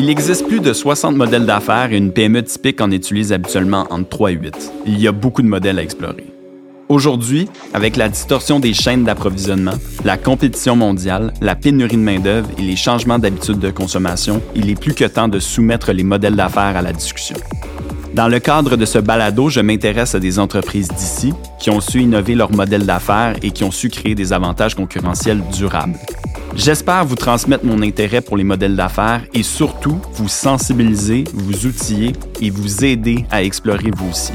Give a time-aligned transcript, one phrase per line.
[0.00, 4.08] Il existe plus de 60 modèles d'affaires et une PME typique en utilise habituellement entre
[4.08, 4.72] 3 et 8.
[4.86, 6.24] Il y a beaucoup de modèles à explorer.
[6.88, 9.74] Aujourd'hui, avec la distorsion des chaînes d'approvisionnement,
[10.04, 14.80] la compétition mondiale, la pénurie de main-d'œuvre et les changements d'habitudes de consommation, il est
[14.80, 17.36] plus que temps de soumettre les modèles d'affaires à la discussion.
[18.14, 22.00] Dans le cadre de ce balado, je m'intéresse à des entreprises d'ici qui ont su
[22.00, 25.98] innover leur modèle d'affaires et qui ont su créer des avantages concurrentiels durables.
[26.56, 32.12] J'espère vous transmettre mon intérêt pour les modèles d'affaires et surtout vous sensibiliser, vous outiller
[32.40, 34.32] et vous aider à explorer vous aussi.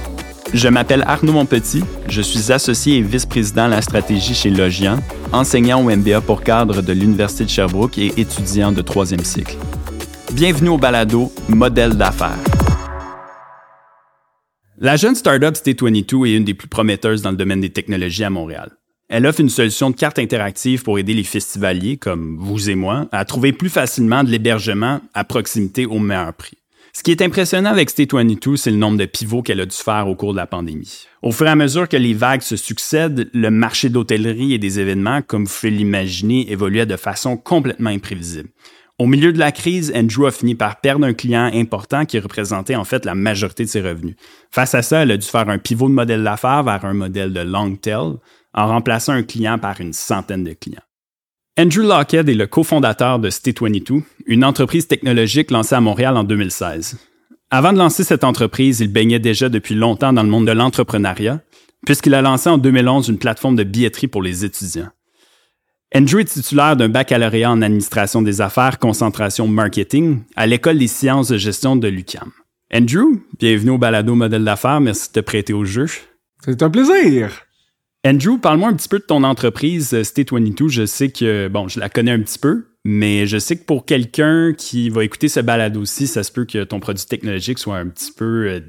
[0.54, 4.98] Je m'appelle Arnaud Monpetit, je suis associé et vice-président à la stratégie chez Logian,
[5.32, 9.58] enseignant au MBA pour cadre de l'Université de Sherbrooke et étudiant de troisième cycle.
[10.32, 12.38] Bienvenue au balado Modèle d'affaires.
[14.84, 18.30] La jeune startup Stay22 est une des plus prometteuses dans le domaine des technologies à
[18.30, 18.70] Montréal.
[19.08, 23.08] Elle offre une solution de carte interactive pour aider les festivaliers, comme vous et moi,
[23.14, 26.58] à trouver plus facilement de l'hébergement à proximité au meilleur prix.
[26.92, 30.10] Ce qui est impressionnant avec Stay22, c'est le nombre de pivots qu'elle a dû faire
[30.10, 31.06] au cours de la pandémie.
[31.22, 34.82] Au fur et à mesure que les vagues se succèdent, le marché d'hôtellerie et des
[34.82, 38.50] événements, comme vous pouvez l'imaginer, évoluait de façon complètement imprévisible.
[39.04, 42.78] Au milieu de la crise, Andrew a fini par perdre un client important qui représentait
[42.78, 44.16] en fait la majorité de ses revenus.
[44.50, 47.34] Face à ça, elle a dû faire un pivot de modèle d'affaires vers un modèle
[47.34, 48.14] de long tail
[48.54, 50.86] en remplaçant un client par une centaine de clients.
[51.60, 56.98] Andrew Lockhead est le cofondateur de Stay22, une entreprise technologique lancée à Montréal en 2016.
[57.52, 61.42] Avant de lancer cette entreprise, il baignait déjà depuis longtemps dans le monde de l'entrepreneuriat,
[61.86, 64.92] puisqu'il a lancé en 2011 une plateforme de billetterie pour les étudiants.
[65.96, 71.28] Andrew est titulaire d'un baccalauréat en administration des affaires, concentration marketing à l'École des sciences
[71.28, 72.32] de gestion de l'UQAM.
[72.74, 75.86] Andrew, bienvenue au balado modèle d'affaires, merci de te prêter au jeu.
[76.44, 77.44] C'est un plaisir.
[78.04, 80.68] Andrew, parle-moi un petit peu de ton entreprise euh, Stay22.
[80.68, 83.86] Je sais que, bon, je la connais un petit peu, mais je sais que pour
[83.86, 87.78] quelqu'un qui va écouter ce balado aussi, ça se peut que ton produit technologique soit
[87.78, 88.60] un petit peu euh,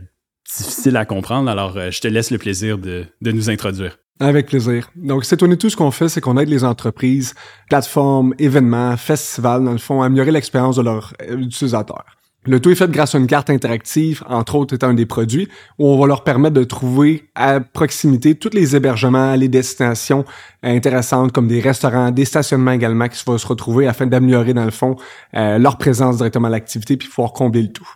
[0.54, 1.48] difficile à comprendre.
[1.48, 3.96] Alors, euh, je te laisse le plaisir de, de nous introduire.
[4.20, 4.90] Avec plaisir.
[4.94, 7.34] Donc, Stay22, ce qu'on fait, c'est qu'on aide les entreprises,
[7.68, 12.16] plateformes, événements, festivals, dans le fond, à améliorer l'expérience de leurs utilisateurs.
[12.46, 15.48] Le tout est fait grâce à une carte interactive, entre autres étant un des produits,
[15.78, 20.26] où on va leur permettre de trouver à proximité tous les hébergements, les destinations
[20.62, 24.70] intéressantes comme des restaurants, des stationnements également qui vont se retrouver afin d'améliorer dans le
[24.70, 24.96] fond
[25.34, 27.88] euh, leur présence directement à l'activité puis pouvoir combler le tout.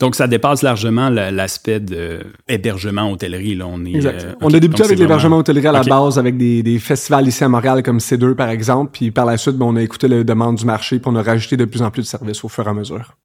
[0.00, 3.54] Donc, ça dépasse largement l'aspect de hébergement hôtellerie.
[3.54, 3.66] Là.
[3.68, 6.78] On, est, euh, on a débuté avec l'hébergement hôtellerie à la base avec des, des,
[6.80, 8.90] festivals ici à Montréal comme C2 par exemple.
[8.92, 11.22] Puis par la suite, ben, on a écouté les demandes du marché puis on a
[11.22, 13.16] rajouté de plus en plus de services au fur et à mesure.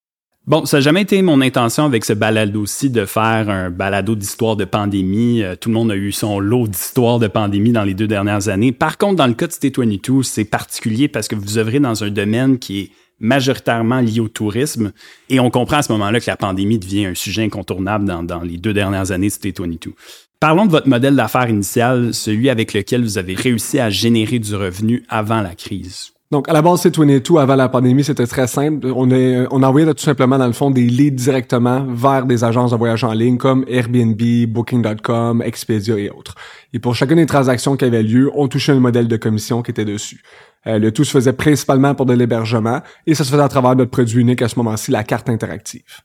[0.47, 4.55] Bon, ça n'a jamais été mon intention avec ce balado-ci de faire un balado d'histoire
[4.55, 5.43] de pandémie.
[5.43, 8.47] Euh, tout le monde a eu son lot d'histoire de pandémie dans les deux dernières
[8.47, 8.71] années.
[8.71, 12.11] Par contre, dans le cas de Stay22, c'est particulier parce que vous œuvrez dans un
[12.11, 14.91] domaine qui est majoritairement lié au tourisme.
[15.29, 18.57] Et on comprend à ce moment-là que la pandémie devient un sujet incontournable dans, les
[18.57, 19.93] deux dernières années de Stay22.
[20.39, 24.55] Parlons de votre modèle d'affaires initial, celui avec lequel vous avez réussi à générer du
[24.55, 26.11] revenu avant la crise.
[26.29, 28.91] Donc, à la base, c'est 22 avant la pandémie, c'était très simple.
[28.93, 32.71] On, est, on envoyait tout simplement, dans le fond, des leads directement vers des agences
[32.71, 36.35] de voyage en ligne comme Airbnb, Booking.com, Expedia et autres.
[36.73, 39.71] Et pour chacune des transactions qui avaient lieu, on touchait un modèle de commission qui
[39.71, 40.21] était dessus.
[40.65, 43.77] Euh, le tout se faisait principalement pour de l'hébergement et ça se faisait à travers
[43.77, 46.01] notre produit unique à ce moment-ci, la carte interactive.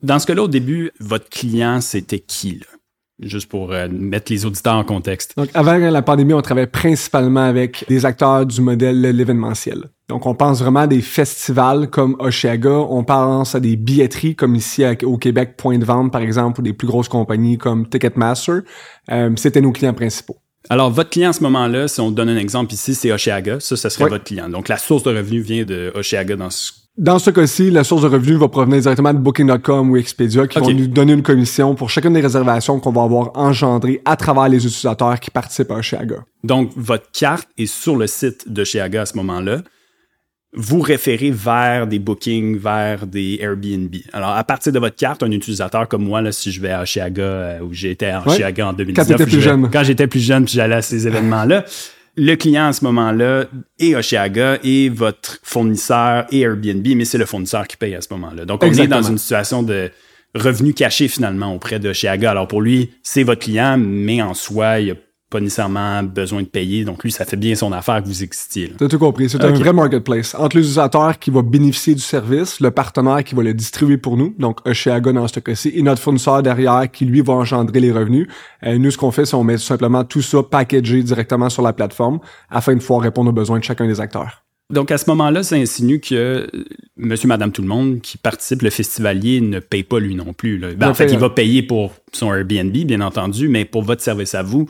[0.00, 2.79] Dans ce cas-là, au début, votre client, c'était qui, là?
[3.22, 5.36] Juste pour euh, mettre les auditeurs en contexte.
[5.36, 9.84] Donc, avant la pandémie, on travaillait principalement avec des acteurs du modèle l'événementiel.
[10.08, 14.56] Donc, on pense vraiment à des festivals comme Oshiaga, on pense à des billetteries comme
[14.56, 18.62] ici au Québec, Point de Vente, par exemple, ou des plus grosses compagnies comme Ticketmaster.
[19.10, 20.36] Euh, C'était nos clients principaux.
[20.68, 23.60] Alors, votre client à ce moment-là, si on donne un exemple ici, c'est Oshiaga.
[23.60, 24.48] Ça, ce serait votre client.
[24.48, 28.02] Donc, la source de revenus vient de Oshiaga dans ce dans ce cas-ci, la source
[28.02, 31.74] de revenus va provenir directement de Booking.com ou Expedia qui vont nous donner une commission
[31.74, 35.80] pour chacune des réservations qu'on va avoir engendrées à travers les utilisateurs qui participent à
[35.80, 36.16] Chiaga.
[36.44, 39.62] Donc, votre carte est sur le site de Chiaga à ce moment-là.
[40.52, 43.94] Vous référez vers des bookings, vers des Airbnb.
[44.12, 46.84] Alors, à partir de votre carte, un utilisateur comme moi, là, si je vais à
[46.84, 49.16] Chiaga, euh, où j'étais à Chiaga en 2019.
[49.16, 49.70] Quand plus jeune.
[49.70, 51.64] Quand j'étais plus jeune, puis j'allais à ces événements-là
[52.16, 53.44] le client à ce moment-là
[53.78, 58.08] est Oshiaga et votre fournisseur est Airbnb, mais c'est le fournisseur qui paye à ce
[58.12, 58.44] moment-là.
[58.44, 59.90] Donc, on est dans une situation de
[60.34, 62.30] revenu caché finalement auprès de Oshiaga.
[62.30, 64.96] Alors, pour lui, c'est votre client, mais en soi, il y a
[65.30, 66.84] pas nécessairement besoin de payer.
[66.84, 68.72] Donc lui, ça fait bien son affaire que vous existiez.
[68.76, 69.30] T'as tout compris.
[69.30, 70.34] C'est un vrai marketplace.
[70.34, 74.34] Entre l'utilisateur qui va bénéficier du service, le partenaire qui va le distribuer pour nous,
[74.38, 78.26] donc Oshiaga dans ce cas-ci, et notre fournisseur derrière qui, lui, va engendrer les revenus.
[78.64, 81.62] Euh, nous, ce qu'on fait, c'est on met tout simplement tout ça packagé directement sur
[81.62, 82.18] la plateforme
[82.50, 84.42] afin de pouvoir répondre aux besoins de chacun des acteurs.
[84.70, 86.48] Donc, à ce moment-là, ça insinue que
[86.96, 90.58] monsieur, madame, tout le monde qui participe, le festivalier ne paye pas lui non plus.
[90.58, 90.68] Là.
[90.76, 94.02] Ben, en fait, il euh, va payer pour son Airbnb, bien entendu, mais pour votre
[94.02, 94.68] service à vous,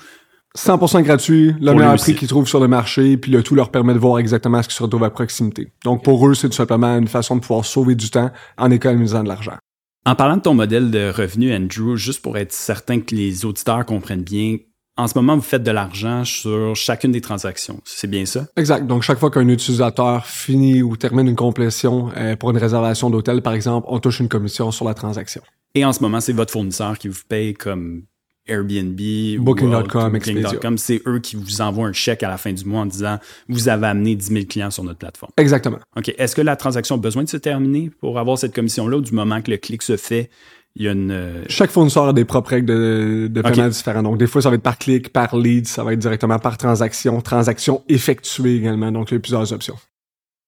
[0.59, 3.95] 100% gratuit, le meilleur prix qu'ils trouvent sur le marché, puis le tout leur permet
[3.95, 5.73] de voir exactement ce qui se retrouve à proximité.
[5.85, 9.23] Donc pour eux, c'est tout simplement une façon de pouvoir sauver du temps en économisant
[9.23, 9.57] de l'argent.
[10.07, 13.85] En parlant de ton modèle de revenu, Andrew, juste pour être certain que les auditeurs
[13.85, 14.57] comprennent bien,
[14.97, 17.81] en ce moment, vous faites de l'argent sur chacune des transactions.
[17.85, 18.47] C'est bien ça?
[18.57, 18.87] Exact.
[18.87, 23.41] Donc, chaque fois qu'un utilisateur finit ou termine une complétion euh, pour une réservation d'hôtel,
[23.41, 25.41] par exemple, on touche une commission sur la transaction.
[25.75, 28.03] Et en ce moment, c'est votre fournisseur qui vous paye comme
[28.51, 28.99] Airbnb
[29.39, 30.13] Booking.com.
[30.13, 30.79] Booking.com.
[30.79, 33.19] C'est eux qui vous envoient un chèque à la fin du mois en disant
[33.49, 35.33] vous avez amené 10 000 clients sur notre plateforme.
[35.37, 35.79] Exactement.
[35.97, 36.13] OK.
[36.19, 39.13] Est-ce que la transaction a besoin de se terminer pour avoir cette commission-là ou du
[39.13, 40.31] moment que le clic se fait,
[40.77, 41.11] il y a une.
[41.11, 42.67] euh, Chaque fournisseur a des propres règles
[43.31, 44.03] de, paiement différents.
[44.03, 46.57] Donc, des fois, ça va être par clic, par lead, ça va être directement par
[46.59, 48.93] transaction, transaction effectuée également.
[48.93, 49.77] Donc, il y a plusieurs options.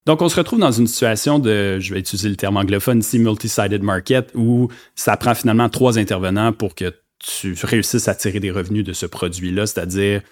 [0.05, 3.19] Donc, on se retrouve dans une situation de, je vais utiliser le terme anglophone ici,
[3.21, 8.51] multi-sided market, où ça prend finalement trois intervenants pour que tu réussisses à tirer des
[8.51, 10.23] revenus de ce produit-là, c'est-à-dire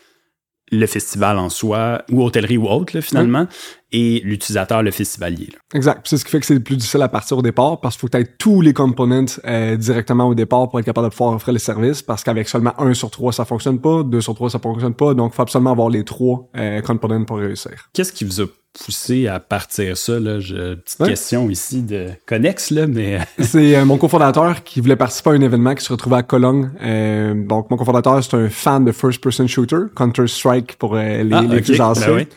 [0.73, 3.49] le festival en soi, ou hôtellerie ou autre, finalement,
[3.93, 5.49] et l'utilisateur, le festivalier.
[5.53, 5.59] là.
[5.75, 6.01] Exact.
[6.05, 8.01] C'est ce qui fait que c'est le plus difficile à partir au départ parce qu'il
[8.03, 11.13] faut que tu aies tous les components euh, directement au départ pour être capable de
[11.13, 14.35] pouvoir offrir le service parce qu'avec seulement un sur trois, ça fonctionne pas, deux sur
[14.35, 15.15] trois, ça fonctionne pas.
[15.15, 17.73] Donc, il faut absolument avoir les trois euh, components pour réussir.
[17.93, 18.45] Qu'est-ce qui vous a
[18.85, 20.21] poussé à partir ça?
[20.21, 20.39] Là?
[20.39, 21.09] Je- petite Ouais.
[21.09, 25.41] question ici de connexe, là, mais C'est euh, mon cofondateur qui voulait participer à un
[25.41, 26.71] événement qui se retrouvait à Cologne.
[26.81, 31.43] Euh, donc, mon cofondateur, c'est un fan de first-person shooter, Counter-Strike pour euh, les, Ah,
[31.43, 32.07] les plus anciens.
[32.07, 32.29] Ben oui.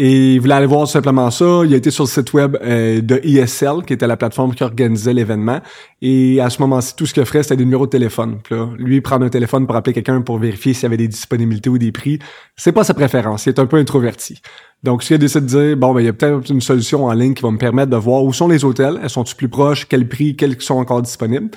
[0.00, 1.62] Et il voulait aller voir simplement ça.
[1.64, 4.62] Il a été sur le site web euh, de ESL, qui était la plateforme qui
[4.62, 5.60] organisait l'événement.
[6.00, 8.38] Et à ce moment-ci, tout ce qu'il offrait, c'était des numéros de téléphone.
[8.44, 11.08] Puis là, lui, prendre un téléphone pour appeler quelqu'un pour vérifier s'il y avait des
[11.08, 12.20] disponibilités ou des prix,
[12.54, 13.46] c'est pas sa préférence.
[13.46, 14.40] Il est un peu introverti.
[14.84, 17.34] Donc, a décidé de dire, bon, ben, il y a peut-être une solution en ligne
[17.34, 20.06] qui va me permettre de voir où sont les hôtels, elles sont-tu plus proches, quel
[20.06, 21.50] prix, quels sont encore disponibles?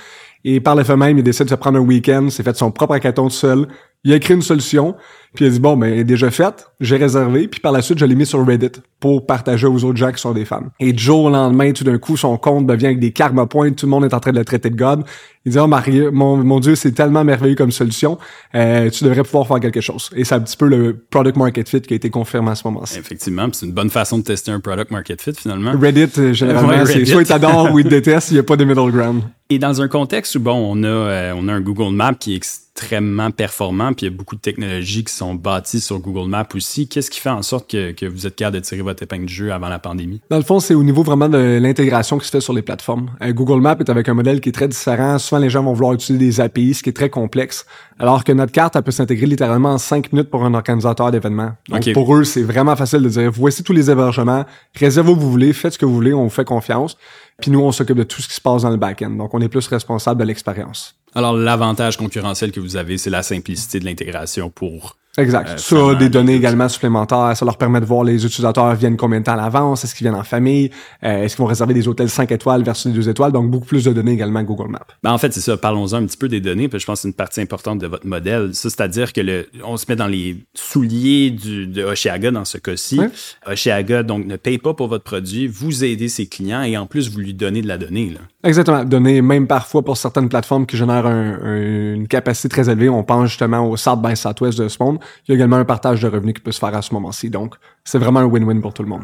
[0.43, 2.71] Et par le fait même, il décide de se prendre un week-end, s'est fait son
[2.71, 3.67] propre hackathon tout seul.
[4.03, 4.95] Il a écrit une solution,
[5.33, 7.81] puis il a dit, bon, ben, elle est déjà faite, j'ai réservé, puis par la
[7.81, 10.65] suite, je l'ai mis sur Reddit pour partager aux autres gens qui sont des fans.
[10.79, 13.71] Et du jour au lendemain, tout d'un coup, son compte devient avec des karma points,
[13.71, 15.03] tout le monde est en train de le traiter de God.
[15.45, 18.17] Il dit, oh, Marie, mon, mon Dieu, c'est tellement merveilleux comme solution,
[18.55, 20.09] euh, tu devrais pouvoir faire quelque chose.
[20.15, 22.67] Et c'est un petit peu le product market fit qui a été confirmé à ce
[22.67, 22.99] moment-ci.
[22.99, 25.71] effectivement, c'est une bonne façon de tester un product market fit, finalement.
[25.79, 28.43] Reddit, euh, généralement, Ouais, c'est soit ils t'adorent ou ils te détestent, il n'y a
[28.43, 29.23] pas de middle ground.
[29.49, 32.33] Et dans un contexte où, bon, on a, euh, on a un Google Maps qui
[32.33, 36.29] est extrêmement performant, puis il y a beaucoup de technologies qui sont bâties sur Google
[36.29, 39.03] Maps aussi, qu'est-ce qui fait en sorte que, que vous êtes capable de tirer votre
[39.03, 40.21] épingle du jeu avant la pandémie?
[40.29, 43.11] Dans le fond, c'est au niveau vraiment de l'intégration qui se fait sur les plateformes.
[43.21, 45.17] Euh, Google Maps est avec un modèle qui est très différent.
[45.17, 47.65] Souvent, les gens vont vouloir utiliser des API, ce qui est très complexe.
[47.99, 51.51] Alors que notre carte, elle peut s'intégrer littéralement en cinq minutes pour un organisateur d'événements.
[51.69, 54.45] Donc, pour eux, c'est vraiment facile de dire, voici tous les hébergements,
[54.75, 56.97] réservez où vous voulez, faites ce que vous voulez, on vous fait confiance.
[57.39, 59.11] Puis nous, on s'occupe de tout ce qui se passe dans le back-end.
[59.11, 60.95] Donc, on est plus responsable de l'expérience.
[61.13, 64.97] Alors, l'avantage concurrentiel que vous avez, c'est la simplicité de l'intégration pour...
[65.21, 65.49] Exact.
[65.49, 68.73] Euh, ça, finalement, des données les- également supplémentaires, ça leur permet de voir les utilisateurs
[68.75, 70.69] viennent combien de temps à l'avance, est-ce qu'ils viennent en famille,
[71.03, 73.65] euh, est-ce qu'ils vont réserver des hôtels 5 étoiles versus des 2 étoiles, donc beaucoup
[73.67, 74.79] plus de données également Google Maps.
[75.03, 75.57] Ben, en fait, c'est ça.
[75.57, 77.87] Parlons-en un petit peu des données, puis je pense que c'est une partie importante de
[77.87, 78.53] votre modèle.
[78.53, 82.57] Ça, c'est-à-dire que le, on se met dans les souliers du, de Oshiaga dans ce
[82.57, 82.99] cas-ci.
[83.47, 87.09] Oshiaga, donc, ne paye pas pour votre produit, vous aidez ses clients et en plus,
[87.09, 88.09] vous lui donnez de la donnée.
[88.09, 88.19] Là.
[88.43, 88.83] Exactement.
[88.83, 93.03] Données, même parfois pour certaines plateformes qui génèrent un- un- une capacité très élevée, on
[93.03, 94.97] pense justement au South by Southwest de ce monde.
[95.27, 97.29] Il y a également un partage de revenus qui peut se faire à ce moment-ci.
[97.29, 99.03] Donc, c'est vraiment un win-win pour tout le monde.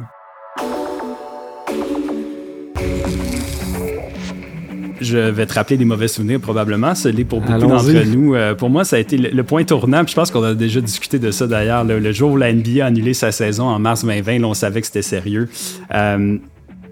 [5.00, 6.96] Je vais te rappeler des mauvais souvenirs probablement.
[6.96, 7.84] Ce l'est pour beaucoup d'entre
[8.16, 8.34] nous.
[8.34, 10.04] Euh, pour moi, ça a été le, le point tournant.
[10.04, 11.84] Puis je pense qu'on a déjà discuté de ça d'ailleurs.
[11.84, 14.56] Le, le jour où la NBA a annulé sa saison en mars 2020, là, on
[14.56, 15.50] savait que c'était sérieux.
[15.94, 16.38] Euh,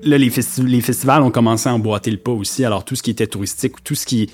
[0.05, 2.63] là, les, festi- les festivals ont commencé à emboîter le pas aussi.
[2.63, 4.29] Alors, tout ce qui était touristique, tout ce qui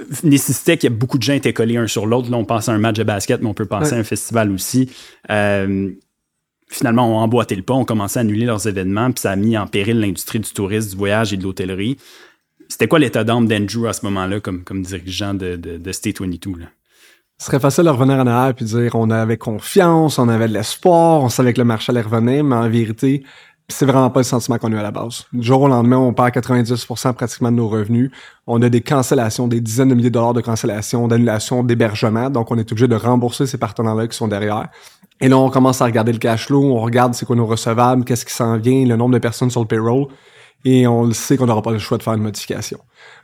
[0.00, 2.30] euh, nécessitait qu'il y ait beaucoup de gens étaient collés un sur l'autre.
[2.30, 3.96] Là, on pense à un match de basket, mais on peut penser Ouais.
[3.98, 4.90] à un festival aussi.
[5.30, 5.90] Euh,
[6.68, 9.56] finalement, ont emboîté le pas, ont commencé à annuler leurs événements, puis ça a mis
[9.56, 11.96] en péril l'industrie du tourisme, du voyage et de l'hôtellerie.
[12.68, 16.20] C'était quoi l'état d'âme d'Andrew à ce moment-là comme, comme dirigeant de, de, de State
[16.20, 16.52] 22?
[16.58, 16.66] Là?
[17.38, 20.48] Ce serait facile de revenir en arrière puis de dire on avait confiance, on avait
[20.48, 23.22] de l'espoir, on savait que le marché allait revenir, mais en vérité,
[23.68, 25.24] c'est vraiment pas le sentiment qu'on a eu à la base.
[25.32, 28.10] Du jour au lendemain, on perd 90% pratiquement de nos revenus.
[28.46, 32.28] On a des cancellations, des dizaines de milliers de dollars de cancellations, d'annulations, d'hébergement.
[32.28, 34.68] Donc, on est obligé de rembourser ces partenaires-là qui sont derrière.
[35.20, 38.04] Et là, on commence à regarder le cash flow, on regarde c'est quoi nos recevables,
[38.04, 40.08] qu'est-ce qui s'en vient, le nombre de personnes sur le payroll.
[40.66, 42.78] Et on le sait qu'on n'aura pas le choix de faire une modification.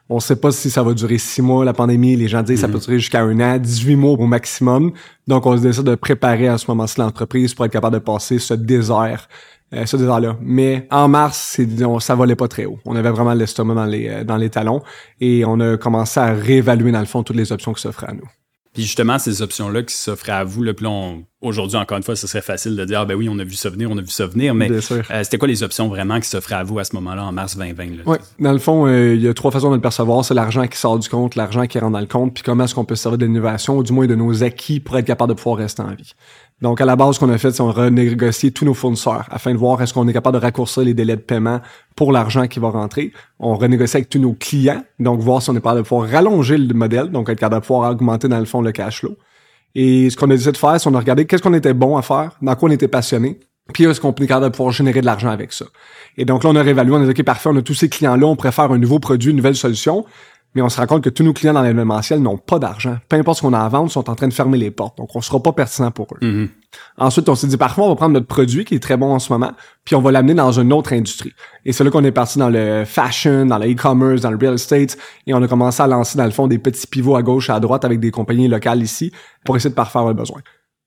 [0.08, 2.16] On sait pas si ça va durer six mois, la pandémie.
[2.16, 4.92] Les gens disent que ça peut durer jusqu'à un an, 18 mois au maximum.
[5.26, 8.38] Donc, on se décide de préparer à ce moment-ci l'entreprise pour être capable de passer
[8.38, 9.28] ce désert
[9.72, 10.36] euh, ce désert-là.
[10.40, 11.68] Mais en mars, c'est,
[12.00, 12.78] ça volait pas très haut.
[12.84, 14.82] On avait vraiment l'estomac dans les, euh, dans les talons
[15.20, 18.14] et on a commencé à réévaluer, dans le fond, toutes les options qui s'offraient à
[18.14, 18.28] nous.
[18.72, 20.86] Puis justement, ces options-là qui s'offraient à vous, là, puis
[21.40, 23.54] aujourd'hui, encore une fois, ce serait facile de dire, ah ben oui, on a vu
[23.54, 26.28] ça venir, on a vu ça venir, mais euh, c'était quoi les options vraiment qui
[26.28, 28.04] s'offraient à vous à ce moment-là, en mars 2020?
[28.06, 30.24] Oui, dans le fond, euh, il y a trois façons de le percevoir.
[30.24, 32.76] C'est l'argent qui sort du compte, l'argent qui rentre dans le compte, puis comment est-ce
[32.76, 35.34] qu'on peut se servir de l'innovation, ou du moins de nos acquis pour être capable
[35.34, 36.12] de pouvoir rester en vie.
[36.62, 39.52] Donc, à la base, ce qu'on a fait, c'est on renégocié tous nos fournisseurs afin
[39.52, 41.60] de voir est-ce qu'on est capable de raccourcir les délais de paiement
[41.96, 43.12] pour l'argent qui va rentrer.
[43.38, 46.58] On renégocie avec tous nos clients, donc voir si on est capable de pouvoir rallonger
[46.58, 49.16] le modèle, donc être capable de pouvoir augmenter dans le fond le cash flow.
[49.74, 51.96] Et ce qu'on a décidé de faire, c'est qu'on a regardé qu'est-ce qu'on était bon
[51.96, 53.38] à faire, dans quoi on était passionné,
[53.72, 55.64] puis est-ce qu'on est capable de pouvoir générer de l'argent avec ça.
[56.16, 57.88] Et donc là, on a réévalué, on a dit, OK, parfait, on a tous ces
[57.88, 60.04] clients-là, on préfère un nouveau produit, une nouvelle solution
[60.54, 62.96] mais on se rend compte que tous nos clients dans l'événementiel n'ont pas d'argent.
[63.08, 64.98] Peu importe ce qu'on a à vendre, sont en train de fermer les portes.
[64.98, 66.18] Donc, on sera pas pertinent pour eux.
[66.24, 66.48] Mm-hmm.
[66.98, 69.18] Ensuite, on s'est dit, parfois, on va prendre notre produit qui est très bon en
[69.18, 69.52] ce moment,
[69.84, 71.32] puis on va l'amener dans une autre industrie.
[71.64, 74.54] Et c'est là qu'on est parti dans le fashion, dans le e-commerce, dans le real
[74.54, 77.48] estate, et on a commencé à lancer, dans le fond, des petits pivots à gauche
[77.48, 79.12] et à droite avec des compagnies locales ici
[79.44, 80.40] pour essayer de parfaire le besoin.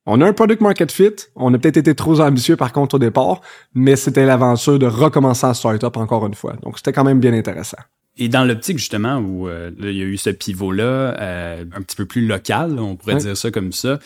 [0.06, 1.16] On a un product market fit.
[1.36, 3.40] On a peut-être été trop ambitieux par contre au départ,
[3.74, 6.54] mais c'était l'aventure de recommencer en startup encore une fois.
[6.62, 7.78] Donc c'était quand même bien intéressant.
[8.18, 11.96] Et dans l'optique justement où euh, il y a eu ce pivot-là, euh, un petit
[11.96, 14.00] peu plus local, on pourrait dire ça comme ça,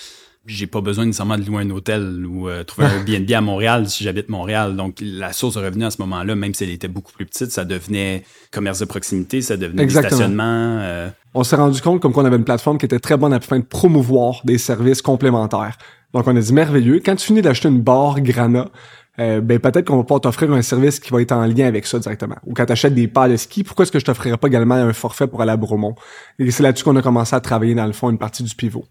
[0.46, 3.90] j'ai pas besoin nécessairement de louer un hôtel ou euh, trouver un Airbnb à Montréal
[3.90, 4.78] si j'habite Montréal.
[4.78, 7.52] Donc la source de revenus à ce moment-là, même si elle était beaucoup plus petite,
[7.52, 11.10] ça devenait commerce de proximité, ça devenait stationnement.
[11.34, 13.66] On s'est rendu compte comme qu'on avait une plateforme qui était très bonne afin de
[13.66, 15.78] promouvoir des services complémentaires.
[16.14, 17.02] Donc on a dit merveilleux.
[17.06, 18.70] Quand tu finis d'acheter une barre Grana,
[19.20, 21.88] euh, ben peut-être qu'on va pouvoir t'offrir un service qui va être en lien avec
[21.88, 22.36] ça directement.
[22.46, 24.76] Ou quand tu achètes des pas de ski, pourquoi est-ce que je t'offrirais pas également
[24.76, 25.96] un forfait pour aller à Bromont?
[26.40, 28.86] Et c'est là-dessus qu'on a commencé à travailler, dans le fond, une partie du pivot.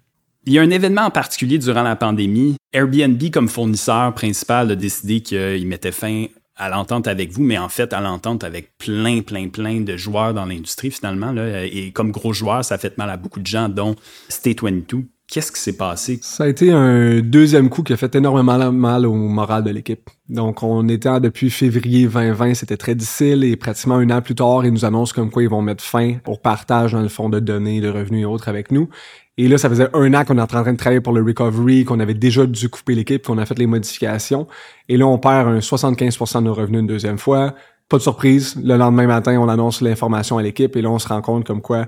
[0.44, 2.56] Il y a un événement en particulier durant la pandémie.
[2.72, 7.68] Airbnb, comme fournisseur principal, a décidé qu'il mettait fin à l'entente avec vous, mais en
[7.68, 11.34] fait à l'entente avec plein, plein, plein de joueurs dans l'industrie finalement.
[11.36, 13.94] Et comme gros joueur, ça fait mal à beaucoup de gens, dont
[14.28, 16.20] Stay 22, Qu'est-ce qui s'est passé?
[16.22, 20.08] Ça a été un deuxième coup qui a fait énormément mal au moral de l'équipe.
[20.28, 24.64] Donc, on était depuis février 2020, c'était très difficile et pratiquement un an plus tard,
[24.64, 27.40] ils nous annoncent comme quoi ils vont mettre fin au partage dans le fond de
[27.40, 28.88] données, de revenus et autres avec nous.
[29.36, 31.84] Et là, ça faisait un an qu'on est en train de travailler pour le recovery,
[31.84, 34.46] qu'on avait déjà dû couper l'équipe, qu'on a fait les modifications.
[34.88, 37.54] Et là, on perd un 75% de nos revenus une deuxième fois.
[37.88, 38.56] Pas de surprise.
[38.62, 41.60] Le lendemain matin, on annonce l'information à l'équipe et là, on se rend compte comme
[41.60, 41.86] quoi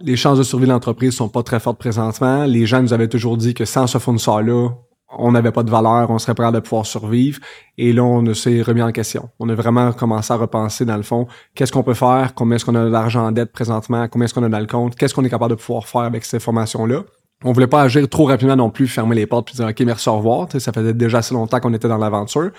[0.00, 2.44] Les chances de survie de l'entreprise sont pas très fortes présentement.
[2.44, 4.70] Les gens nous avaient toujours dit que sans ce fournisseur-là,
[5.18, 7.40] on n'avait pas de valeur, on serait prêt de pouvoir survivre.
[7.78, 9.28] Et là, on s'est remis en question.
[9.38, 12.64] On a vraiment commencé à repenser, dans le fond, qu'est-ce qu'on peut faire, combien est-ce
[12.64, 15.24] qu'on a d'argent en dette présentement, combien est-ce qu'on a dans le compte, qu'est-ce qu'on
[15.24, 17.02] est capable de pouvoir faire avec ces formations-là.
[17.44, 20.08] On voulait pas agir trop rapidement non plus, fermer les portes puis dire OK, merci,
[20.08, 20.46] au revoir.
[20.50, 22.50] ça faisait déjà assez longtemps qu'on était dans l'aventure.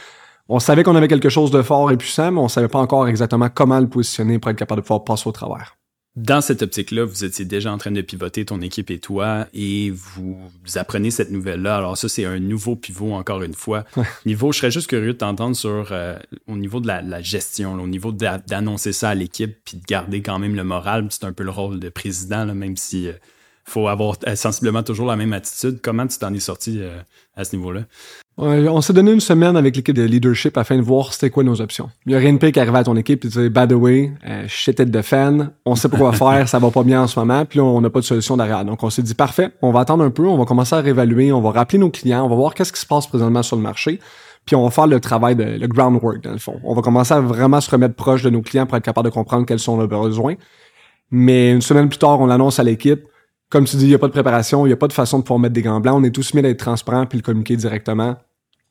[0.49, 3.07] On savait qu'on avait quelque chose de fort et puissant, mais on savait pas encore
[3.07, 5.77] exactement comment le positionner pour être capable de pouvoir passer au travers.
[6.15, 9.89] Dans cette optique-là, vous étiez déjà en train de pivoter ton équipe et toi, et
[9.89, 10.37] vous,
[10.75, 11.77] apprenez cette nouvelle-là.
[11.77, 13.83] Alors ça, c'est un nouveau pivot, encore une fois.
[14.27, 17.87] Niveau, je serais juste curieux de t'entendre sur euh, au niveau de la, gestion, au
[17.87, 21.07] niveau d'annoncer ça à l'équipe, puis de garder quand même le moral.
[21.09, 23.13] C'est un peu le rôle de président, même si euh,
[23.65, 25.79] faut avoir euh, sensiblement toujours la même attitude.
[25.81, 26.81] Comment tu t'en es sorti
[27.35, 27.81] à ce niveau-là?
[28.37, 31.61] on s'est donné une semaine avec l'équipe de leadership afin de voir c'était quoi nos
[31.61, 31.89] options.
[32.05, 34.11] Il y a rien de pire qu'arriver à ton équipe et dire by the way,
[34.27, 37.07] euh, suis tête de fan, on sait pas quoi faire, ça va pas bien en
[37.07, 38.65] ce moment, puis on n'a pas de solution derrière.
[38.65, 41.31] Donc on s'est dit parfait, on va attendre un peu, on va commencer à réévaluer,
[41.31, 43.61] on va rappeler nos clients, on va voir qu'est-ce qui se passe présentement sur le
[43.61, 43.99] marché,
[44.45, 46.59] puis on va faire le travail de le groundwork dans le fond.
[46.63, 49.13] On va commencer à vraiment se remettre proche de nos clients pour être capable de
[49.13, 50.35] comprendre quels sont leurs besoins.
[51.11, 53.05] Mais une semaine plus tard, on l'annonce à l'équipe
[53.49, 55.19] comme tu dis, il n'y a pas de préparation, il n'y a pas de façon
[55.19, 55.95] de pouvoir mettre des gants blancs.
[55.99, 58.17] On est tous mis d'être transparent puis le communiquer directement.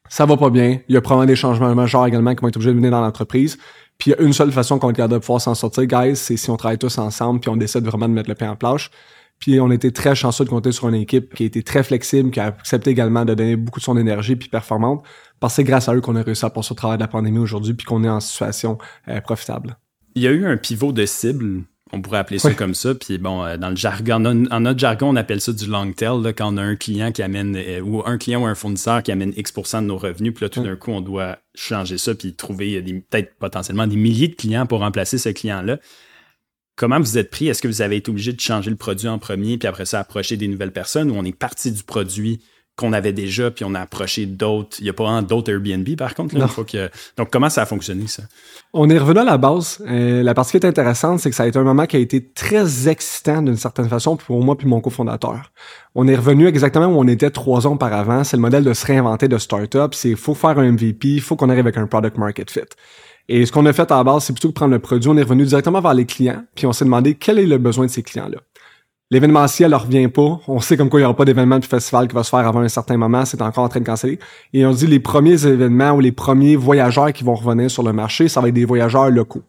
[0.08, 0.80] Ça va pas bien.
[0.88, 3.00] Il y a probablement des changements majeurs également qui vont être obligés de venir dans
[3.00, 3.56] l'entreprise.
[3.98, 6.16] Puis il y a une seule façon qu'on est capable de pouvoir s'en sortir, guys,
[6.16, 8.56] c'est si on travaille tous ensemble puis on décide vraiment de mettre le pain en
[8.56, 8.90] planche.
[9.38, 12.30] Puis on était très chanceux de compter sur une équipe qui a été très flexible,
[12.30, 15.04] qui a accepté également de donner beaucoup de son énergie puis performante.
[15.40, 17.08] Parce que c'est grâce à eux qu'on a réussi à passer au travail de la
[17.08, 19.76] pandémie aujourd'hui puis qu'on est en situation euh, profitable.
[20.14, 22.94] Il y a eu un pivot de cible on pourrait appeler ça comme ça.
[22.94, 26.22] Puis bon, euh, dans le jargon, en notre jargon, on appelle ça du long tail,
[26.22, 29.02] là, quand on a un client qui amène, euh, ou un client ou un fournisseur
[29.02, 32.14] qui amène X de nos revenus, puis là, tout d'un coup, on doit changer ça,
[32.14, 35.78] puis trouver peut-être potentiellement des milliers de clients pour remplacer ce client-là.
[36.76, 37.48] Comment vous êtes pris?
[37.48, 40.00] Est-ce que vous avez été obligé de changer le produit en premier, puis après ça,
[40.00, 42.40] approcher des nouvelles personnes, ou on est parti du produit
[42.76, 44.76] qu'on avait déjà, puis on a approché d'autres.
[44.80, 46.38] Il n'y a pas d'autres Airbnb, par contre.
[46.38, 46.90] Là, que...
[47.18, 48.22] Donc, comment ça a fonctionné, ça?
[48.72, 49.84] On est revenu à la base.
[49.86, 51.98] Euh, la partie qui est intéressante, c'est que ça a été un moment qui a
[51.98, 55.52] été très excitant d'une certaine façon pour moi puis mon cofondateur.
[55.94, 58.24] On est revenu exactement où on était trois ans auparavant.
[58.24, 59.94] C'est le modèle de se réinventer de startup.
[59.94, 62.60] C'est faut faire un MVP, il faut qu'on arrive avec un product market fit.
[63.28, 65.16] Et ce qu'on a fait à la base, c'est plutôt que prendre le produit, on
[65.16, 67.90] est revenu directement vers les clients, puis on s'est demandé quel est le besoin de
[67.90, 68.38] ces clients-là.
[69.12, 70.40] L'événementiel ne revient pas.
[70.48, 72.48] On sait comme quoi il n'y aura pas d'événement de festival qui va se faire
[72.48, 73.26] avant un certain moment.
[73.26, 74.18] C'est encore en train de canceller.
[74.54, 77.92] Et on dit les premiers événements ou les premiers voyageurs qui vont revenir sur le
[77.92, 79.42] marché, ça va être des voyageurs locaux.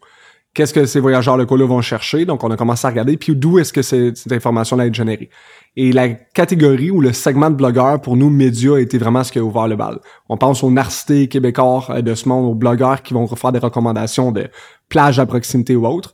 [0.52, 2.26] Qu'est-ce que ces voyageurs locaux-là vont chercher?
[2.26, 3.16] Donc, on a commencé à regarder.
[3.16, 5.30] Puis, d'où est-ce que cette information-là est générée?
[5.76, 9.32] Et la catégorie ou le segment de blogueurs, pour nous, médias, a été vraiment ce
[9.32, 9.98] qui a ouvert le bal.
[10.28, 13.58] On pense aux narcités québécois euh, de ce monde, aux blogueurs qui vont faire des
[13.58, 14.48] recommandations de
[14.90, 16.12] plages à proximité ou autres.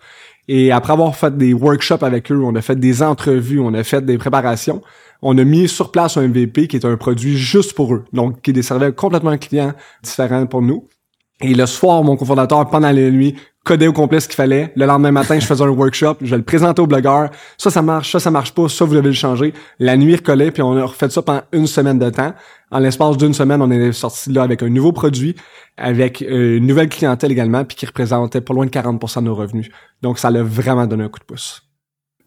[0.52, 3.84] Et après avoir fait des workshops avec eux, on a fait des entrevues, on a
[3.84, 4.82] fait des préparations,
[5.22, 8.42] on a mis sur place un MVP qui est un produit juste pour eux, donc
[8.42, 10.88] qui desservait complètement un client différent pour nous.
[11.40, 14.72] Et le soir, mon cofondateur, pendant la nuit, codait au complet ce qu'il fallait.
[14.74, 17.30] Le lendemain matin, je faisais un workshop, je le présentais au blogueur.
[17.56, 19.54] Ça, ça marche, ça, ça marche pas, ça, vous devez le changer.
[19.78, 22.34] La nuit, il recollait, puis on a refait ça pendant une semaine de temps.
[22.70, 25.34] En l'espace d'une semaine, on est sorti là avec un nouveau produit,
[25.76, 29.34] avec euh, une nouvelle clientèle également, puis qui représentait pas loin de 40% de nos
[29.34, 29.70] revenus.
[30.02, 31.62] Donc, ça l'a vraiment donné un coup de pouce.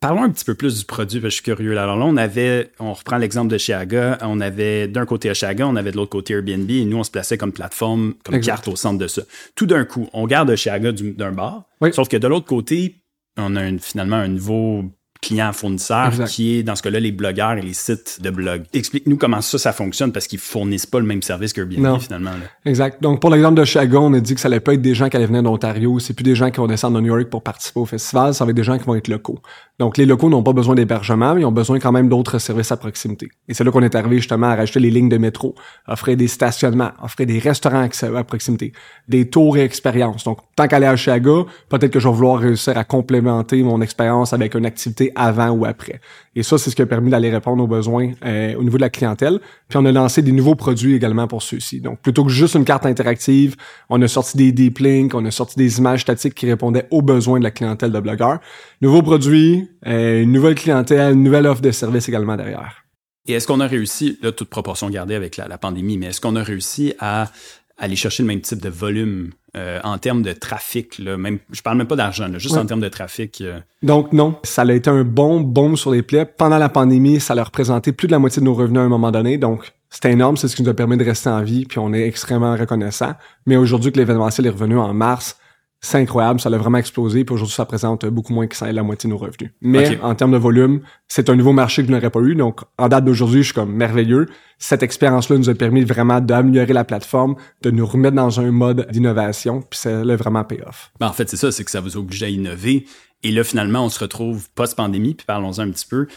[0.01, 1.77] Parlons un petit peu plus du produit, parce que je suis curieux.
[1.77, 5.77] Alors là, on avait, on reprend l'exemple de Chiaga, on avait d'un côté Oshaga, on
[5.77, 8.75] avait de l'autre côté Airbnb, et nous, on se plaçait comme plateforme, comme carte au
[8.75, 9.21] centre de ça.
[9.55, 12.97] Tout d'un coup, on garde Oshaga d'un bar, sauf que de l'autre côté,
[13.37, 14.83] on a finalement un nouveau
[15.23, 18.63] client fournisseur qui est dans ce cas-là les blogueurs et les sites de blog.
[18.73, 22.31] Explique-nous comment ça ça fonctionne parce qu'ils fournissent pas le même service qu'Airbnb finalement.
[22.65, 23.01] Exact.
[23.01, 25.09] Donc pour l'exemple de Chicago, on a dit que ça allait pas être des gens
[25.09, 27.41] qui allaient venir d'Ontario, c'est plus des gens qui vont descendre de New York pour
[27.41, 29.39] participer au festival, ça va être des gens qui vont être locaux.
[29.79, 32.71] Donc les locaux n'ont pas besoin d'hébergement, mais ils ont besoin quand même d'autres services
[32.71, 33.29] à proximité.
[33.47, 35.55] Et c'est là qu'on est arrivé justement à rajouter les lignes de métro,
[35.87, 38.73] offrir des stationnements, offrir des restaurants à proximité,
[39.07, 40.25] des tours et expériences.
[40.25, 44.33] Donc tant qu'aller à Chicago, peut-être que je vais vouloir réussir à complémenter mon expérience
[44.33, 45.99] avec une activité avant ou après.
[46.35, 48.81] Et ça, c'est ce qui a permis d'aller répondre aux besoins euh, au niveau de
[48.81, 49.39] la clientèle.
[49.69, 51.81] Puis on a lancé des nouveaux produits également pour ceux-ci.
[51.81, 53.55] Donc plutôt que juste une carte interactive,
[53.89, 57.01] on a sorti des deep links, on a sorti des images statiques qui répondaient aux
[57.01, 58.39] besoins de la clientèle de blogueurs.
[58.81, 62.83] Nouveaux produits, euh, une nouvelle clientèle, une nouvelle offre de service également derrière.
[63.25, 66.35] Et est-ce qu'on a réussi, là, toute proportion gardée avec la pandémie, mais est-ce qu'on
[66.35, 67.31] a réussi à
[67.77, 70.99] aller chercher le même type de volume euh, en termes de trafic.
[70.99, 73.41] Là, même, je parle même pas d'argent, juste en termes de trafic.
[73.41, 73.59] Euh.
[73.81, 76.25] Donc non, ça a été un bon bombe sur les plaies.
[76.25, 78.89] Pendant la pandémie, ça a représenté plus de la moitié de nos revenus à un
[78.89, 79.37] moment donné.
[79.37, 81.93] Donc c'était énorme, c'est ce qui nous a permis de rester en vie, puis on
[81.93, 83.13] est extrêmement reconnaissant.
[83.45, 85.37] Mais aujourd'hui que l'événementiel est revenu en mars,
[85.83, 88.83] c'est incroyable, ça a vraiment explosé, puis aujourd'hui, ça représente beaucoup moins que ça la
[88.83, 89.51] moitié de nos revenus.
[89.61, 92.61] Mais en termes de volume, c'est un nouveau marché que je n'aurais pas eu, donc
[92.77, 94.27] en date d'aujourd'hui, je suis comme merveilleux.
[94.59, 98.87] Cette expérience-là nous a permis vraiment d'améliorer la plateforme, de nous remettre dans un mode
[98.91, 100.91] d'innovation, puis ça l'a vraiment pay-off.
[101.01, 102.85] Ben, en fait, c'est ça, c'est que ça vous oblige à innover.
[103.23, 106.07] Et là, finalement, on se retrouve post-pandémie, puis parlons-en un petit peu.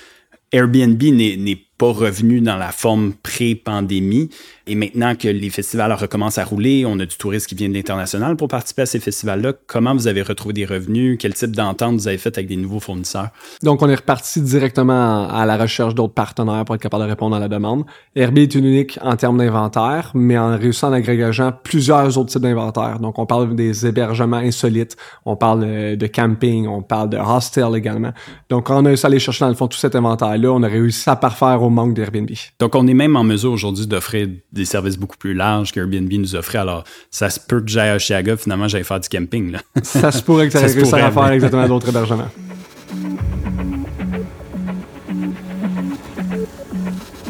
[0.52, 4.30] Airbnb n'est pas revenu dans la forme pré-pandémie.
[4.66, 7.74] Et maintenant que les festivals recommencent à rouler, on a du tourisme qui vient de
[7.74, 9.52] l'international pour participer à ces festivals-là.
[9.66, 11.18] Comment vous avez retrouvé des revenus?
[11.20, 13.28] Quel type d'entente vous avez fait avec des nouveaux fournisseurs?
[13.62, 17.36] Donc, on est reparti directement à la recherche d'autres partenaires pour être capable de répondre
[17.36, 17.84] à la demande.
[18.16, 22.98] Airbnb est unique en termes d'inventaire, mais en réussissant en agrégageant plusieurs autres types d'inventaire.
[22.98, 27.74] Donc, on parle des hébergements insolites, on parle euh, de camping, on parle de hostel
[27.74, 28.12] également.
[28.48, 30.62] Donc, quand on a réussi à aller chercher dans le fond tout cet inventaire-là, on
[30.62, 32.30] a réussi à parfaire manque d'Airbnb.
[32.58, 36.34] Donc, on est même en mesure aujourd'hui d'offrir des services beaucoup plus larges qu'Airbnb nous
[36.34, 36.58] offrait.
[36.58, 39.52] Alors, ça se peut que j'aille à Chiaga, finalement, j'aille faire du camping.
[39.52, 39.60] Là.
[39.82, 42.28] Ça se pourrait que ça, ça à faire exactement d'autres hébergements.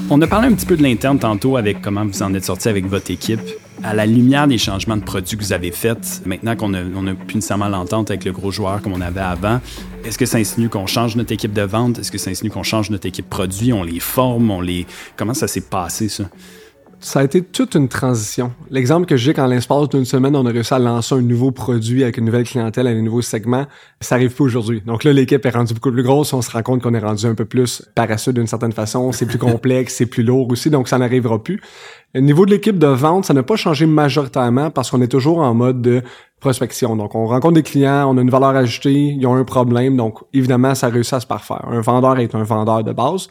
[0.09, 2.69] On a parlé un petit peu de l'interne tantôt avec comment vous en êtes sorti
[2.69, 3.41] avec votre équipe
[3.83, 6.83] à la lumière des changements de produits que vous avez faits, maintenant qu'on n'a
[7.15, 9.61] plus nécessairement l'entente avec le gros joueur comme on avait avant,
[10.05, 11.99] est-ce que ça insinue qu'on change notre équipe de vente?
[11.99, 13.73] Est-ce que ça insinue qu'on change notre équipe produit?
[13.73, 14.51] On les forme?
[14.51, 14.87] On les...
[15.17, 16.25] Comment ça s'est passé, ça?
[17.01, 18.53] Ça a été toute une transition.
[18.71, 22.03] L'exemple que j'ai qu'en l'espace d'une semaine, on a réussi à lancer un nouveau produit
[22.03, 23.67] avec une nouvelle clientèle, un nouveau segment,
[24.01, 24.83] ça arrive pas aujourd'hui.
[24.87, 27.27] Donc là, l'équipe est rendue beaucoup plus grosse, on se rend compte qu'on est rendu
[27.27, 30.89] un peu plus paresseux d'une certaine façon, c'est plus complexe, c'est plus lourd aussi, donc
[30.89, 31.61] ça n'arrivera plus.
[32.15, 35.39] Au niveau de l'équipe de vente, ça n'a pas changé majoritairement parce qu'on est toujours
[35.39, 36.03] en mode de
[36.41, 36.97] prospection.
[36.97, 40.19] Donc, on rencontre des clients, on a une valeur ajoutée, ils ont un problème, donc
[40.33, 41.65] évidemment, ça réussit à se parfaire.
[41.71, 43.29] Un vendeur est un vendeur de base.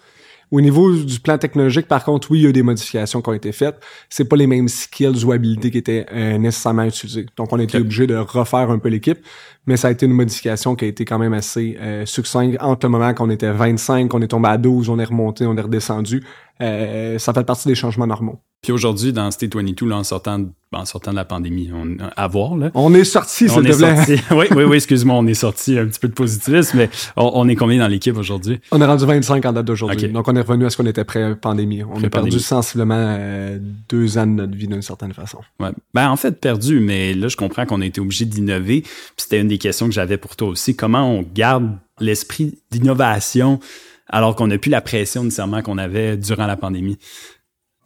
[0.52, 3.30] Au niveau du plan technologique, par contre, oui, il y a eu des modifications qui
[3.30, 3.76] ont été faites.
[4.10, 7.26] C'est pas les mêmes skills ou habilités qui étaient euh, nécessairement utilisés.
[7.36, 9.20] Donc, on a été obligé de refaire un peu l'équipe,
[9.66, 12.86] mais ça a été une modification qui a été quand même assez euh, succincte entre
[12.86, 15.62] le moment qu'on était 25, on est tombé à 12, on est remonté, on est
[15.62, 16.24] redescendu.
[16.62, 18.40] Euh, ça fait partie des changements normaux.
[18.66, 22.28] Puis aujourd'hui, dans State 22, là, en sortant, en sortant de la pandémie, on, à
[22.28, 22.72] voir, là.
[22.74, 24.20] On est sorti, te plaît.
[24.32, 27.56] oui, oui, oui, excuse-moi, on est sorti un petit peu de positivisme, mais on, est
[27.56, 28.60] combien dans l'équipe aujourd'hui?
[28.72, 30.10] On est rendu 25 en date d'aujourd'hui.
[30.10, 31.84] Donc, on est revenu à ce qu'on était pré-pandémie.
[31.84, 35.38] On a perdu sensiblement euh, deux ans de notre vie d'une certaine façon.
[35.60, 35.70] Ouais.
[35.94, 38.82] Ben, en fait, perdu, mais là, je comprends qu'on a été obligé d'innover.
[38.82, 40.76] Puis c'était une des questions que j'avais pour toi aussi.
[40.76, 43.60] Comment on garde l'esprit d'innovation
[44.08, 46.98] alors qu'on n'a plus la pression nécessairement qu'on avait durant la pandémie?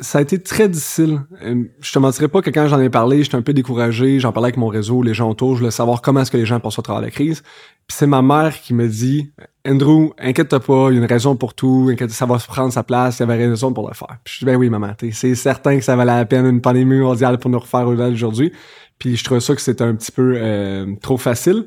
[0.01, 1.21] ça a été très difficile.
[1.43, 4.19] Euh, je te mentirais pas que quand j'en ai parlé, j'étais un peu découragé.
[4.19, 5.55] J'en parlais avec mon réseau, les gens autour.
[5.55, 7.41] Je voulais savoir comment est-ce que les gens passent au travers de la crise.
[7.41, 9.33] Puis c'est ma mère qui me dit,
[9.67, 11.93] Andrew, inquiète-toi pas, il y a une raison pour tout.
[12.09, 13.19] Ça va se prendre sa place.
[13.19, 14.17] Il y avait raison pour le faire.
[14.23, 16.99] Puis je dis, ben oui, maman, c'est certain que ça valait la peine une pandémie
[16.99, 18.53] mondiale pour nous refaire aujourd'hui.
[18.99, 21.65] Puis je trouvais ça que c'était un petit peu euh, trop facile.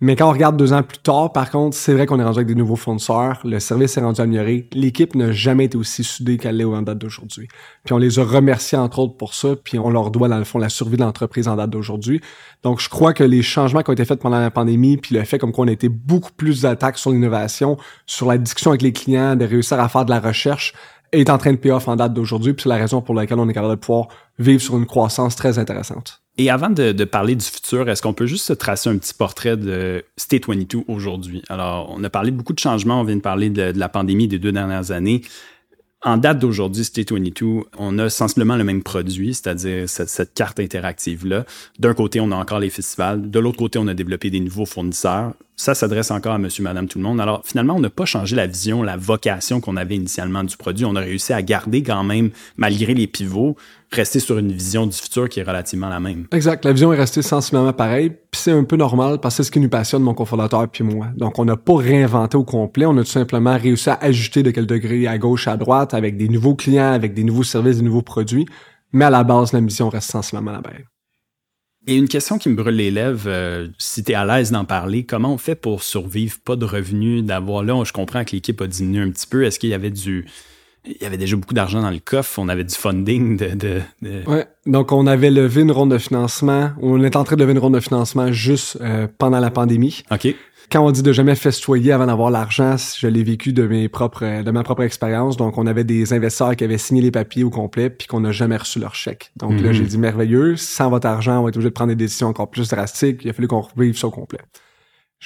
[0.00, 2.38] Mais quand on regarde deux ans plus tard, par contre, c'est vrai qu'on est rendu
[2.38, 6.36] avec des nouveaux fournisseurs, le service est rendu amélioré, l'équipe n'a jamais été aussi soudée
[6.36, 7.48] qu'elle l'est en date d'aujourd'hui.
[7.84, 10.44] Puis on les a remerciés entre autres pour ça, puis on leur doit dans le
[10.44, 12.20] fond la survie de l'entreprise en date d'aujourd'hui.
[12.64, 15.24] Donc je crois que les changements qui ont été faits pendant la pandémie, puis le
[15.24, 18.82] fait comme quoi on a été beaucoup plus d'attaques sur l'innovation, sur la discussion avec
[18.82, 20.74] les clients, de réussir à faire de la recherche,
[21.12, 23.38] est en train de payer off en date d'aujourd'hui, puis c'est la raison pour laquelle
[23.38, 24.08] on est capable de pouvoir
[24.40, 26.23] vivre sur une croissance très intéressante.
[26.36, 29.56] Et avant de, parler du futur, est-ce qu'on peut juste se tracer un petit portrait
[29.56, 31.42] de State 22 aujourd'hui?
[31.48, 34.26] Alors, on a parlé beaucoup de changements, on vient de parler de, de la pandémie
[34.26, 35.22] des deux dernières années.
[36.04, 41.46] En date d'aujourd'hui, State 22, on a sensiblement le même produit, c'est-à-dire cette, carte interactive-là.
[41.78, 43.30] D'un côté, on a encore les festivals.
[43.30, 45.32] De l'autre côté, on a développé des nouveaux fournisseurs.
[45.56, 47.20] Ça s'adresse encore à monsieur, madame, tout le monde.
[47.20, 50.84] Alors, finalement, on n'a pas changé la vision, la vocation qu'on avait initialement du produit.
[50.84, 53.54] On a réussi à garder quand même, malgré les pivots,
[53.92, 56.26] rester sur une vision du futur qui est relativement la même.
[56.32, 56.64] Exact.
[56.64, 58.10] La vision est restée sensiblement pareille.
[58.10, 60.82] Puis c'est un peu normal parce que c'est ce qui nous passionne, mon cofondateur puis
[60.82, 61.06] moi.
[61.16, 62.86] Donc, on n'a pas réinventé au complet.
[62.86, 66.16] On a tout simplement réussi à ajuster de quel degré à gauche, à droite, avec
[66.16, 68.46] des nouveaux clients, avec des nouveaux services, des nouveaux produits.
[68.92, 70.84] Mais à la base, la mission reste sensiblement la même.
[71.86, 74.64] Et une question qui me brûle les lèvres, euh, si tu es à l'aise d'en
[74.64, 78.60] parler, comment on fait pour survivre, pas de revenus, d'avoir là, je comprends que l'équipe
[78.60, 80.26] a diminué un petit peu, est-ce qu'il y avait du
[80.86, 84.28] il y avait déjà beaucoup d'argent dans le coffre, on avait du funding de, de,
[84.28, 87.52] Ouais, donc on avait levé une ronde de financement, on est en train de lever
[87.52, 90.02] une ronde de financement juste euh, pendant la pandémie.
[90.10, 90.34] OK.
[90.70, 94.42] Quand on dit de jamais festoyer avant d'avoir l'argent, je l'ai vécu de mes propres
[94.42, 95.36] de ma propre expérience.
[95.36, 98.32] Donc on avait des investisseurs qui avaient signé les papiers au complet puis qu'on n'a
[98.32, 99.30] jamais reçu leur chèque.
[99.36, 99.72] Donc là mhm.
[99.72, 102.50] j'ai dit merveilleux, sans votre argent, on va être obligé de prendre des décisions encore
[102.50, 104.40] plus drastiques, il a fallu qu'on revive ça au complet.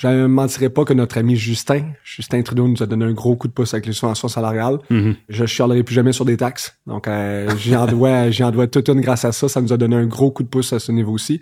[0.01, 3.35] Je ne mentirais pas que notre ami Justin, Justin Trudeau nous a donné un gros
[3.35, 4.79] coup de pouce avec les subventions salariales.
[4.93, 5.17] Mm-hmm.
[5.29, 6.79] Je chialerai plus jamais sur des taxes.
[6.87, 9.49] Donc, euh, j'y en dois, j'y en dois toute une grâce à ça.
[9.49, 11.41] Ça nous a donné un gros coup de pouce à ce niveau-ci.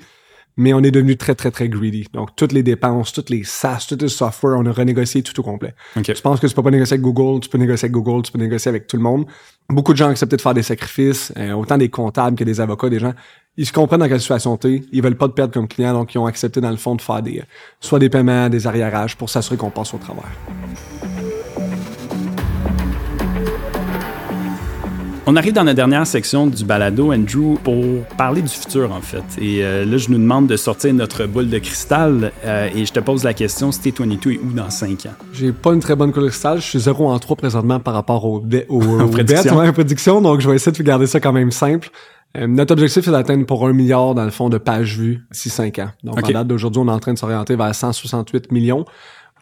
[0.56, 2.06] Mais on est devenu très, très, très greedy.
[2.12, 5.42] Donc, toutes les dépenses, toutes les SaaS, tout le software, on a renégocié tout au
[5.42, 5.74] complet.
[5.96, 8.32] Je pense que tu peux pas négocier avec Google, tu peux négocier avec Google, tu
[8.32, 9.26] peux négocier avec tout le monde.
[9.68, 12.60] Beaucoup de gens ont accepté de faire des sacrifices, euh, autant des comptables que des
[12.60, 13.12] avocats, des gens
[13.56, 16.14] ils se comprennent dans quelle situation t'es, ils veulent pas te perdre comme client, donc
[16.14, 17.42] ils ont accepté dans le fond de faire des,
[17.80, 20.30] soit des paiements, des arriérages pour s'assurer qu'on passe au travers.
[25.28, 27.84] On arrive dans la dernière section du balado, Andrew, pour
[28.16, 29.24] parler du futur, en fait.
[29.40, 32.92] Et euh, là, je nous demande de sortir notre boule de cristal euh, et je
[32.92, 35.14] te pose la question, si T22 est où dans 5 ans?
[35.32, 36.60] J'ai pas une très bonne boule de cristal.
[36.60, 39.08] Je suis 0 en 3 présentement par rapport aux, aux, aux
[39.72, 40.20] prédictions.
[40.20, 41.90] donc je vais essayer de garder ça quand même simple.
[42.36, 45.50] Euh, notre objectif, c'est d'atteindre pour un milliard, dans le fond, de pages vues d'ici
[45.50, 45.90] cinq ans.
[46.04, 48.84] Donc, en date d'aujourd'hui, on est en train de s'orienter vers 168 millions.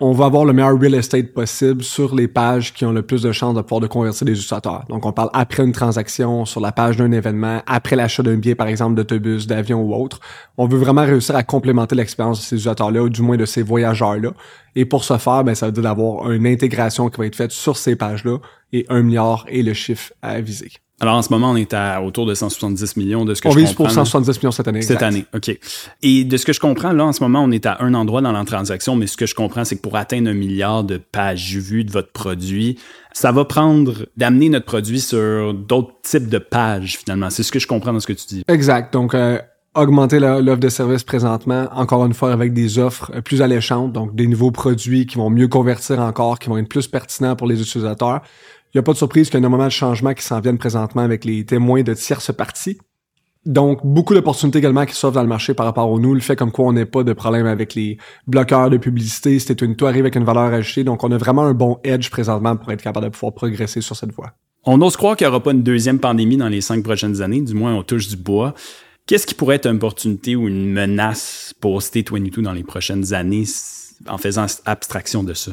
[0.01, 3.23] On va avoir le meilleur real estate possible sur les pages qui ont le plus
[3.23, 4.85] de chances de pouvoir de convertir des utilisateurs.
[4.89, 8.57] Donc, on parle après une transaction, sur la page d'un événement, après l'achat d'un billet,
[8.57, 10.19] par exemple, d'autobus, d'avion ou autre.
[10.59, 13.63] On veut vraiment réussir à complémenter l'expérience de ces utilisateurs-là, ou du moins de ces
[13.63, 14.33] voyageurs-là.
[14.75, 17.53] Et pour ce faire, ben, ça veut dire d'avoir une intégration qui va être faite
[17.53, 18.39] sur ces pages-là,
[18.73, 20.73] et un milliard est le chiffre à viser.
[21.01, 23.55] Alors en ce moment, on est à autour de 170 millions de ce que je
[23.55, 23.63] comprends.
[23.63, 24.83] On vise pour 170 millions cette année.
[24.83, 25.59] Cette année, OK.
[26.03, 28.21] Et de ce que je comprends, là, en ce moment, on est à un endroit
[28.21, 30.99] dans la transaction, mais ce que je comprends, c'est que pour atteindre un milliard de
[30.99, 32.79] pages vues de votre produit,
[33.13, 37.29] ça va prendre d'amener notre produit sur d'autres types de pages, finalement.
[37.29, 38.45] C'est ce que je comprends dans ce que tu dis.
[38.47, 38.93] Exact.
[38.93, 39.39] Donc, euh,
[39.75, 44.15] augmenter l'offre de service présentement, encore une fois avec des offres euh, plus alléchantes, donc
[44.15, 47.61] des nouveaux produits qui vont mieux convertir encore, qui vont être plus pertinents pour les
[47.61, 48.23] utilisateurs.
[48.75, 50.41] Il n'y a pas de surprise qu'il y a un moment de changement qui s'en
[50.41, 52.77] viennent présentement avec les témoins de tierces parties.
[53.47, 56.13] Donc, beaucoup d'opportunités également qui s'offrent dans le marché par rapport au nous.
[56.13, 59.39] Le fait comme quoi on n'est pas de problème avec les bloqueurs de publicité.
[59.39, 60.83] C'était une, tout arrive avec une valeur ajoutée.
[60.83, 63.95] Donc, on a vraiment un bon edge présentement pour être capable de pouvoir progresser sur
[63.95, 64.33] cette voie.
[64.65, 67.43] On ose croire qu'il n'y aura pas une deuxième pandémie dans les cinq prochaines années.
[67.43, 68.55] Du moins, on touche du bois.
[69.07, 73.15] Qu'est-ce qui pourrait être une opportunité ou une menace pour State 22 dans les prochaines
[73.15, 73.45] années
[74.09, 75.53] en faisant abstraction de ça?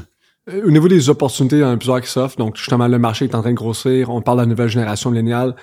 [0.53, 2.37] Euh, au niveau des opportunités, il y en a plusieurs qui s'offrent.
[2.37, 4.09] Donc, justement, le marché est en train de grossir.
[4.09, 5.55] On parle de la nouvelle génération milléniale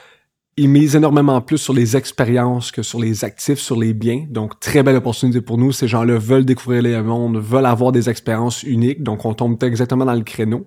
[0.59, 4.27] ils misent énormément plus sur les expériences que sur les actifs, sur les biens.
[4.29, 5.71] Donc, très belle opportunité pour nous.
[5.71, 9.05] Ces gens-là veulent découvrir les mondes, veulent avoir des expériences uniques.
[9.05, 10.67] Donc, on tombe exactement dans le créneau.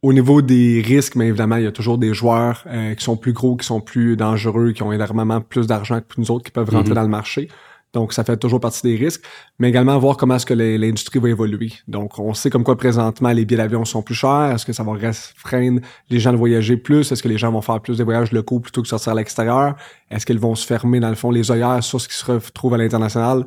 [0.00, 3.18] Au niveau des risques, mais évidemment, il y a toujours des joueurs euh, qui sont
[3.18, 6.52] plus gros, qui sont plus dangereux, qui ont énormément plus d'argent que nous autres, qui
[6.52, 6.94] peuvent rentrer mm-hmm.
[6.94, 7.48] dans le marché.
[7.94, 9.24] Donc, ça fait toujours partie des risques,
[9.58, 11.72] mais également voir comment est-ce que l'industrie va évoluer.
[11.88, 14.52] Donc, on sait comme quoi présentement les billets d'avion sont plus chers.
[14.52, 17.10] Est-ce que ça va restreindre les gens de voyager plus?
[17.10, 19.74] Est-ce que les gens vont faire plus de voyages locaux plutôt que sortir à l'extérieur?
[20.10, 22.74] Est-ce qu'ils vont se fermer, dans le fond, les œillères sur ce qui se retrouve
[22.74, 23.46] à l'international?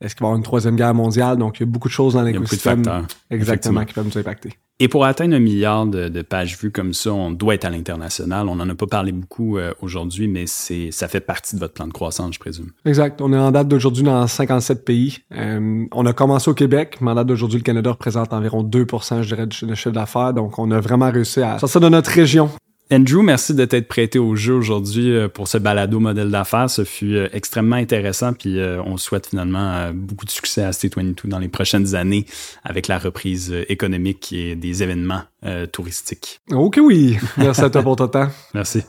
[0.00, 1.36] Est-ce qu'il va y avoir une troisième guerre mondiale?
[1.36, 2.82] Donc, il y a beaucoup de choses dans l'écosystème.
[3.30, 4.50] Exactement, qui peuvent nous impacter.
[4.78, 8.48] Et pour atteindre un milliard de, pages vues comme ça, on doit être à l'international.
[8.48, 11.72] On n'en a pas parlé beaucoup euh, aujourd'hui, mais c'est ça fait partie de votre
[11.72, 12.72] plan de croissance, je présume.
[12.84, 13.22] Exact.
[13.22, 15.20] On est en date d'aujourd'hui dans 57 pays.
[15.32, 19.22] Euh, on a commencé au Québec, mais en date d'aujourd'hui, le Canada représente environ 2%
[19.22, 20.34] je dirais, de chiffre d'affaires.
[20.34, 22.50] Donc, on a vraiment réussi à sortir de notre région
[22.92, 26.70] Andrew, merci de t'être prêté au jeu aujourd'hui euh, pour ce balado modèle d'affaires.
[26.70, 31.26] Ce fut euh, extrêmement intéressant, puis euh, on souhaite finalement beaucoup de succès à State22
[31.26, 32.26] dans les prochaines années
[32.62, 35.22] avec la reprise économique et des événements
[35.72, 36.40] touristiques.
[36.52, 38.28] Ok oui, merci à toi pour ton temps.
[38.54, 38.82] Merci.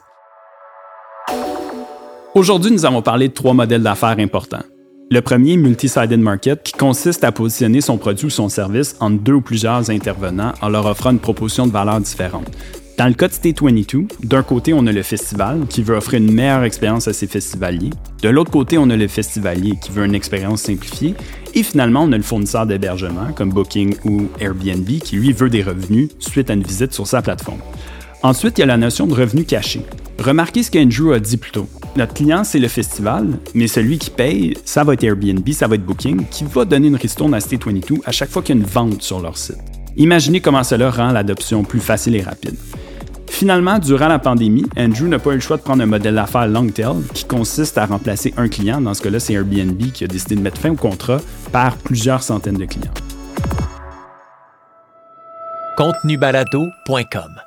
[2.34, 4.64] Aujourd'hui, nous avons parlé de trois modèles d'affaires importants.
[5.10, 9.34] Le premier, multi-sided market, qui consiste à positionner son produit ou son service entre deux
[9.34, 12.48] ou plusieurs intervenants en leur offrant une proposition de valeur différente.
[12.98, 16.20] Dans le cas de State 22, d'un côté, on a le festival qui veut offrir
[16.20, 17.92] une meilleure expérience à ses festivaliers.
[18.24, 21.14] De l'autre côté, on a le festivalier qui veut une expérience simplifiée.
[21.54, 25.62] Et finalement, on a le fournisseur d'hébergement comme Booking ou Airbnb qui lui veut des
[25.62, 27.60] revenus suite à une visite sur sa plateforme.
[28.24, 29.82] Ensuite, il y a la notion de revenu caché.
[30.18, 31.70] Remarquez ce qu'Andrew a dit plus tôt.
[31.98, 35.76] Notre client, c'est le festival, mais celui qui paye, ça va être Airbnb, ça va
[35.76, 38.58] être Booking, qui va donner une ristourne à State 22 à chaque fois qu'il y
[38.58, 39.58] a une vente sur leur site.
[39.98, 42.56] Imaginez comment cela rend l'adoption plus facile et rapide.
[43.30, 46.48] Finalement, durant la pandémie, Andrew n'a pas eu le choix de prendre un modèle d'affaires
[46.48, 50.08] long tail qui consiste à remplacer un client, dans ce cas-là c'est Airbnb qui a
[50.08, 51.20] décidé de mettre fin au contrat,
[51.52, 52.94] par plusieurs centaines de clients.
[55.78, 57.47] Contenubalado.com